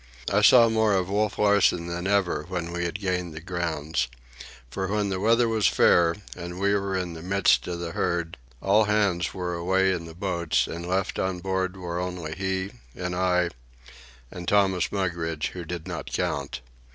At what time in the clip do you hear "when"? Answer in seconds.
2.49-2.71, 4.87-5.09